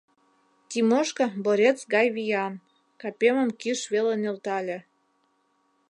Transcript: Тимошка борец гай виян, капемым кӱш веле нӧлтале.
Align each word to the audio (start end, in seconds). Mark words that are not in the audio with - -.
Тимошка 0.69 1.25
борец 1.45 1.79
гай 1.93 2.07
виян, 2.15 2.53
капемым 3.01 3.49
кӱш 3.61 3.79
веле 3.93 4.13
нӧлтале. 4.21 4.77